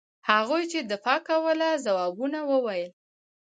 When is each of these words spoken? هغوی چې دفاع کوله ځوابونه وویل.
هغوی 0.29 0.63
چې 0.71 0.79
دفاع 0.91 1.19
کوله 1.29 1.69
ځوابونه 1.85 2.39
وویل. 2.51 2.91